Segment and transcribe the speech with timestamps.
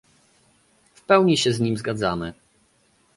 [0.95, 2.33] W pełni się z nimi zgadzamy